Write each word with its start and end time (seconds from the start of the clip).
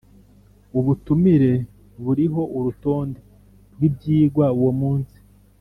Ubutumire 0.79 1.53
buriho 2.03 2.41
urutonde 2.57 3.19
rw’ 3.73 3.81
ibyigwa 3.87 4.45
uwo 4.59 4.71
munsi 4.79 5.17